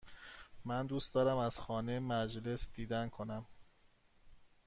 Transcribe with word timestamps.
من 0.65 0.87
دوست 0.87 1.13
دارم 1.13 1.37
از 1.37 1.59
خانه 1.59 1.99
مجلس 1.99 2.69
دیدن 2.73 3.09
کنم. 3.09 3.45